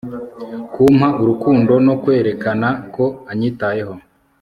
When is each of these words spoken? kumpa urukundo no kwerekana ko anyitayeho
kumpa 0.73 1.07
urukundo 1.21 1.73
no 1.85 1.93
kwerekana 2.01 2.67
ko 2.93 3.05
anyitayeho 3.31 3.93